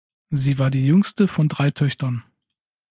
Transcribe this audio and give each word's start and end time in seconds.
Sie 0.31 0.57
war 0.57 0.71
die 0.71 0.83
jüngste 0.87 1.27
von 1.27 1.47
drei 1.47 1.69
Töchtern. 1.69 2.23